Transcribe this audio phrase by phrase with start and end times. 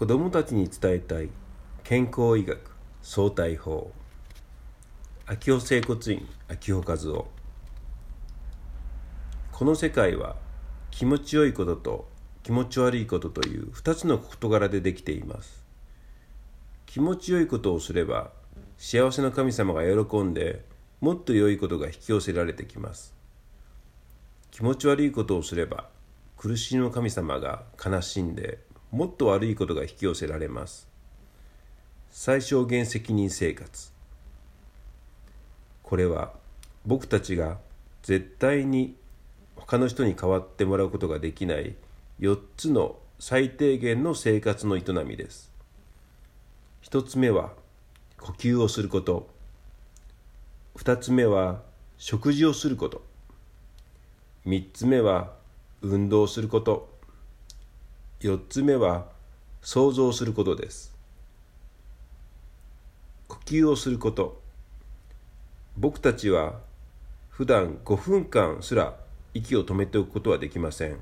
[0.00, 1.28] 子どもたちに伝えたい
[1.84, 3.92] 健康医学相対法。
[5.26, 7.28] 秋尾整骨院秋尾和夫
[9.52, 10.36] この世界は
[10.90, 12.08] 気持ちよいことと
[12.42, 15.62] 気持ち悪いことという2つの事柄でできています。
[16.86, 18.30] 気持ちよいことをすれば
[18.78, 20.64] 幸せの神様が喜んで
[21.02, 23.14] もっと良いことが引き寄せられてきます。
[24.50, 25.90] 気持ち悪いことをすれば
[26.38, 30.88] 苦しみの神様が悲しんでもっと悪いことが引き寄せられます。
[32.10, 33.92] 最小限責任生活。
[35.82, 36.32] これは
[36.84, 37.58] 僕たちが
[38.02, 38.96] 絶対に
[39.56, 41.76] 他の人に代わってもらうことができない
[42.20, 45.50] 4つの最低限の生活の営みです。
[46.82, 47.52] 1つ目は
[48.18, 49.28] 呼吸をすること。
[50.76, 51.62] 2つ目は
[51.98, 53.02] 食事をすること。
[54.46, 55.34] 3つ目は
[55.82, 56.88] 運動すること。
[58.20, 59.06] 4つ目は
[59.62, 60.94] 想像することです。
[63.28, 64.42] 呼吸をすること。
[65.78, 66.60] 僕たちは
[67.30, 68.96] 普段5分間すら
[69.32, 70.98] 息を止めておくことはできません。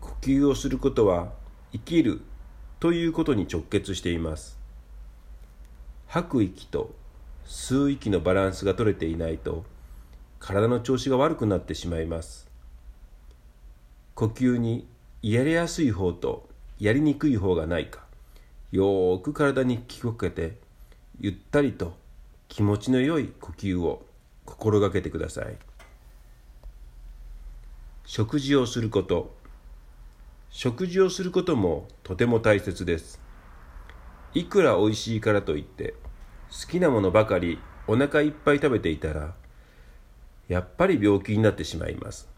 [0.00, 1.32] 呼吸をすることは
[1.72, 2.20] 生きる
[2.80, 4.58] ということに直結しています。
[6.06, 6.94] 吐く息と
[7.46, 9.64] 吸う息のバランスが取れていないと
[10.38, 12.46] 体の調子が悪くなってしまいます。
[14.14, 14.86] 呼吸に
[15.22, 18.04] やりやすい方とやりにくい方がないか。
[18.70, 20.58] よーく体に聞きかけて
[21.18, 21.96] ゆったりと
[22.48, 24.06] 気持ちの良い呼吸を
[24.44, 25.56] 心がけてください。
[28.04, 29.36] 食事をすること。
[30.50, 33.20] 食事をすることもとても大切です。
[34.34, 35.94] いくら美味しいからといって
[36.50, 37.58] 好きなものばかり
[37.88, 39.34] お腹いっぱい食べていたら
[40.46, 42.37] やっぱり病気になってしまいます。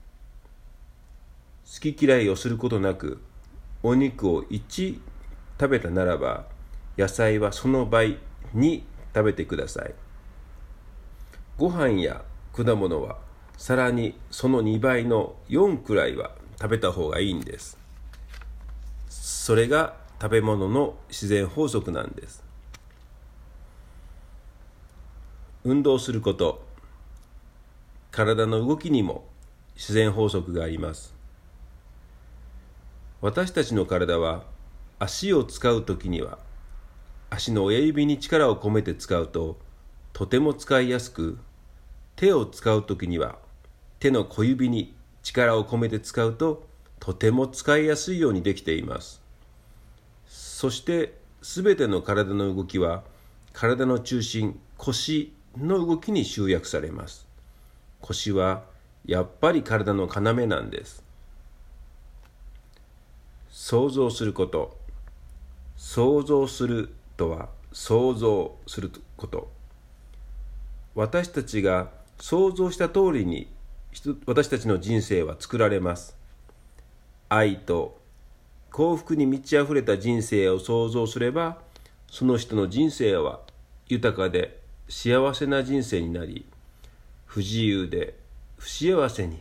[1.83, 3.23] 好き嫌いをすることなく
[3.83, 5.01] お肉を1
[5.59, 6.45] 食べたならば
[6.99, 8.19] 野菜はその倍
[8.55, 8.83] 2
[9.15, 9.95] 食べてください。
[11.57, 13.17] ご飯や果物は
[13.57, 17.79] さらにその2倍の4くらいは食べた方がいいんです。
[19.09, 22.45] それが食べ物の自然法則なんです。
[25.65, 26.63] 運動すること。
[28.11, 29.25] 体の動きにも
[29.77, 31.20] 自然法則があります。
[33.23, 34.45] 私たちの体は
[34.99, 36.39] 足を使う時には
[37.29, 39.59] 足の親指に力を込めて使うと
[40.15, 41.39] とても使いやすく
[42.17, 43.37] 手を使う時には
[43.99, 46.67] 手の小指に力を込めて使うと
[46.99, 49.23] とても使いやすいようにできています。
[50.27, 53.03] そして全ての体の動きは
[53.53, 57.27] 体の中心腰の動きに集約されます。
[58.01, 58.65] 腰は
[59.05, 61.10] やっぱり体の要なんです。
[63.63, 64.75] 想像すること。
[65.77, 69.51] 想像するとは想像すること。
[70.95, 73.49] 私たちが想像した通りに
[74.25, 76.17] 私たちの人生は作られます。
[77.29, 78.01] 愛と
[78.73, 81.59] 幸福に満ち溢れた人生を想像すれば
[82.09, 83.41] その人の人生は
[83.89, 86.47] 豊かで幸せな人生になり
[87.27, 88.15] 不自由で
[88.57, 89.39] 不幸せに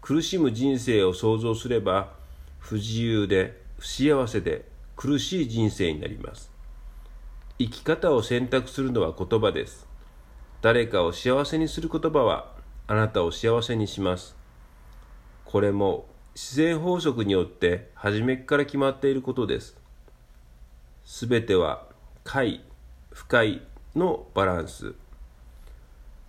[0.00, 2.23] 苦しむ人生を想像すれば
[2.64, 4.64] 不自由で不幸せで
[4.96, 6.50] 苦しい人生になります。
[7.58, 9.86] 生き方を選択するのは言葉です。
[10.62, 12.54] 誰かを幸せにする言葉は
[12.86, 14.34] あなたを幸せにします。
[15.44, 19.76] これも自然法則によって初めから決まっていることです。
[21.04, 21.86] すべては
[22.24, 22.64] 快
[23.10, 23.60] 不快
[23.94, 24.94] のバランス。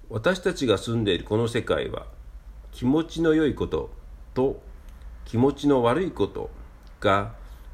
[0.09, 2.07] 私たちが住んでいるこの世界は
[2.73, 3.89] 気持ちの良いこと
[4.33, 4.61] と
[5.25, 6.49] 気持ちの悪いこと
[6.99, 7.33] が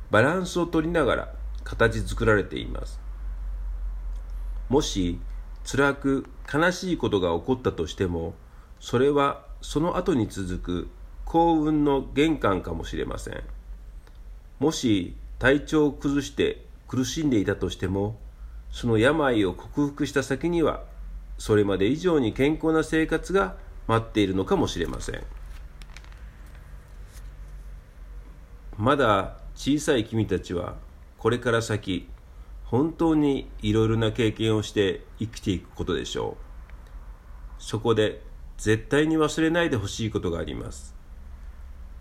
[0.10, 3.00] バランスを取りながら形作られています。
[4.70, 5.20] もし
[5.66, 8.34] 辛く悲しいことが起こったとしても
[8.80, 10.90] それはその後に続く
[11.26, 13.44] 幸運の玄関かもしれません。
[14.60, 18.18] もし体調を崩して苦しんでいたとしても
[18.72, 20.84] その病を克服した先には
[21.38, 23.56] それまで以上に健康な生活が
[23.88, 25.24] 待っているのかもしれません。
[28.82, 30.74] まだ小さい君たちは
[31.20, 32.10] これから先
[32.64, 36.36] 本当にいろいろな経験をして生きていくことでしょ
[37.60, 37.64] う。
[37.64, 38.24] そこで
[38.58, 40.96] 絶対に忘れないでほしいことがあります。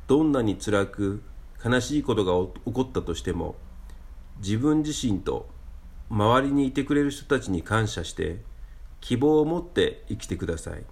[0.06, 1.22] どんなに辛く
[1.62, 3.56] 悲しいことが起こったとしても
[4.38, 5.50] 自分自身と
[6.08, 8.38] 周りにいてくれる人たちに感謝して
[9.02, 10.84] 希望を持って生きてください。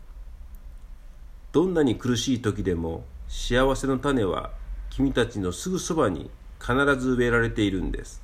[1.51, 4.51] どんなに苦しい時でも幸せの種は
[4.91, 6.31] 君たちのすぐそばに
[6.61, 8.23] 必ず植えられているんです。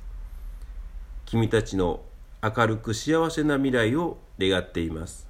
[1.25, 2.01] 君たちの
[2.43, 5.27] 明るく幸せな未来を願っています。